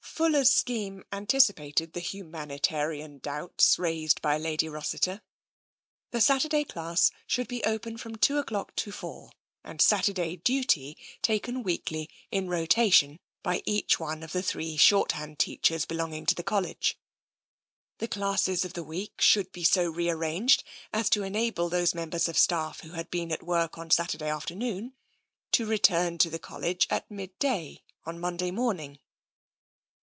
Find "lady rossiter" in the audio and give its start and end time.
4.37-5.23